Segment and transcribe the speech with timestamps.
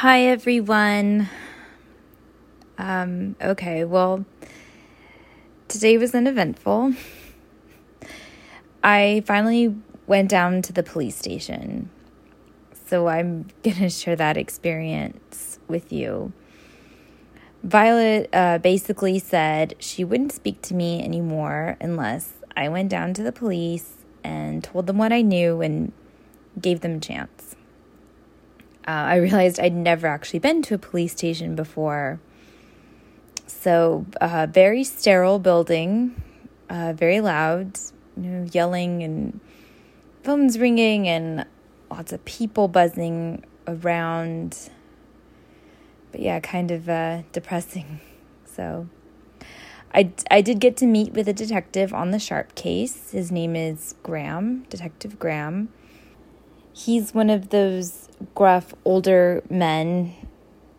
[0.00, 1.28] Hi, everyone.
[2.78, 4.24] Um, okay, well,
[5.68, 6.94] today was uneventful.
[8.82, 9.76] I finally
[10.06, 11.90] went down to the police station.
[12.86, 16.32] So I'm going to share that experience with you.
[17.62, 23.22] Violet uh, basically said she wouldn't speak to me anymore unless I went down to
[23.22, 25.92] the police and told them what I knew and
[26.58, 27.54] gave them a chance.
[28.90, 32.18] Uh, I realized I'd never actually been to a police station before.
[33.46, 36.20] So, uh, very sterile building,
[36.68, 37.78] uh, very loud,
[38.16, 39.38] you know, yelling and
[40.24, 41.46] phones ringing and
[41.88, 44.70] lots of people buzzing around.
[46.10, 48.00] But yeah, kind of uh, depressing.
[48.44, 48.88] So,
[49.94, 53.12] I, I did get to meet with a detective on the Sharp case.
[53.12, 55.68] His name is Graham, Detective Graham.
[56.72, 60.14] He's one of those gruff older men.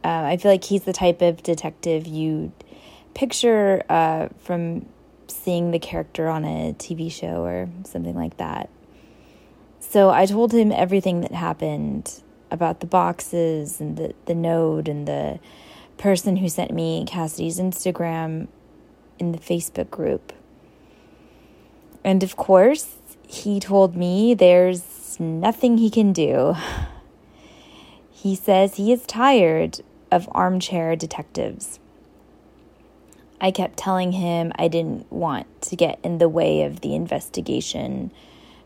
[0.04, 2.52] Uh, I feel like he's the type of detective you
[3.14, 4.86] picture uh, from
[5.28, 8.70] seeing the character on a TV show or something like that.
[9.80, 15.08] So I told him everything that happened about the boxes and the, the note and
[15.08, 15.40] the
[15.98, 18.48] person who sent me Cassidy's Instagram
[19.20, 20.34] in the Facebook group.
[22.04, 22.96] And of course,
[23.28, 24.82] he told me there's
[25.22, 26.56] nothing he can do.
[28.12, 29.80] He says he is tired
[30.12, 31.80] of armchair detectives.
[33.40, 38.12] I kept telling him I didn't want to get in the way of the investigation,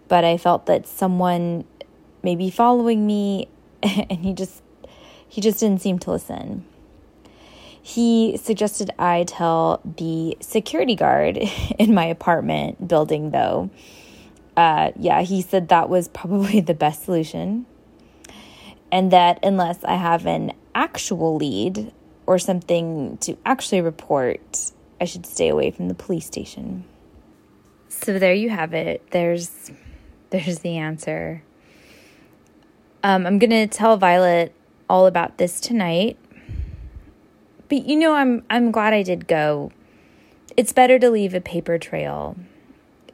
[0.07, 1.65] but I felt that someone
[2.23, 3.47] may be following me
[3.83, 4.61] and he just
[5.27, 6.65] he just didn't seem to listen.
[7.81, 11.37] He suggested I tell the security guard
[11.79, 13.69] in my apartment building though.
[14.57, 17.65] Uh, yeah, he said that was probably the best solution
[18.95, 21.91] and that unless I have an actual lead
[22.25, 26.85] or something to actually report, I should stay away from the police station.
[27.89, 29.11] So there you have it.
[29.11, 29.71] There's
[30.29, 31.43] there's the answer.
[33.03, 34.53] Um, I'm gonna tell Violet
[34.89, 36.17] all about this tonight.
[37.67, 39.71] But you know, I'm I'm glad I did go.
[40.55, 42.37] It's better to leave a paper trail.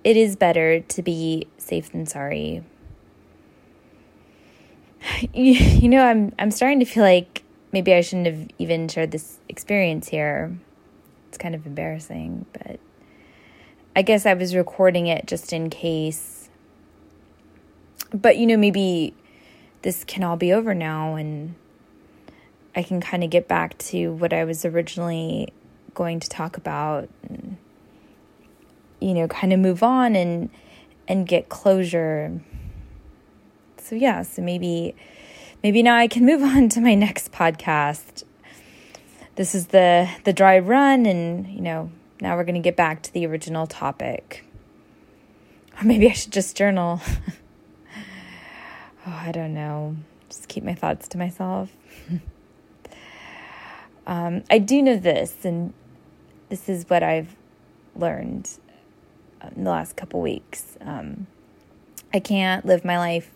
[0.03, 2.63] It is better to be safe than sorry
[5.33, 9.11] you, you know, I'm I'm starting to feel like maybe I shouldn't have even shared
[9.11, 10.57] this experience here.
[11.29, 12.79] It's kind of embarrassing, but
[13.95, 16.49] I guess I was recording it just in case.
[18.13, 19.13] But you know, maybe
[19.81, 21.55] this can all be over now and
[22.75, 25.53] I can kind of get back to what I was originally
[25.93, 27.57] going to talk about and
[29.01, 30.49] you know, kind of move on and
[31.07, 32.39] and get closure
[33.91, 34.95] so yeah, so maybe
[35.63, 38.23] maybe now I can move on to my next podcast.
[39.35, 41.91] This is the the dry run and, you know,
[42.21, 44.45] now we're going to get back to the original topic.
[45.77, 47.01] Or maybe I should just journal.
[49.05, 49.97] oh, I don't know.
[50.29, 51.69] Just keep my thoughts to myself.
[54.07, 55.73] um, I do know this, and
[56.47, 57.35] this is what I've
[57.93, 58.49] learned
[59.55, 60.77] in the last couple weeks.
[60.81, 61.27] Um,
[62.13, 63.31] I can't live my life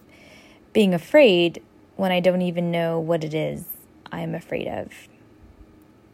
[0.74, 1.62] being afraid
[1.96, 3.66] when I don't even know what it is
[4.12, 4.90] I'm afraid of.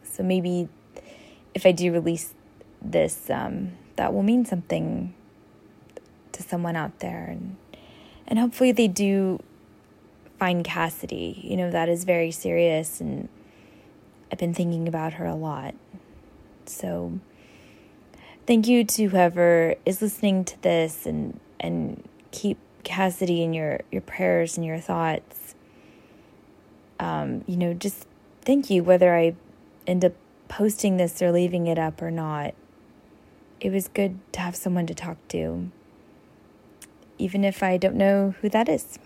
[0.02, 0.68] So maybe
[1.54, 2.34] if I do release
[2.80, 5.14] this, um, that will mean something
[6.32, 7.56] to someone out there, and
[8.26, 9.40] and hopefully they do
[10.38, 11.40] find Cassidy.
[11.44, 13.28] You know that is very serious, and
[14.30, 15.74] I've been thinking about her a lot.
[16.66, 17.18] So
[18.46, 24.02] thank you to whoever is listening to this, and and keep Cassidy in your your
[24.02, 25.54] prayers and your thoughts.
[26.98, 28.06] Um, you know, just
[28.42, 29.34] thank you whether I
[29.86, 30.12] end up
[30.48, 32.54] posting this or leaving it up or not.
[33.60, 35.70] It was good to have someone to talk to,
[37.18, 38.98] even if I don't know who that is.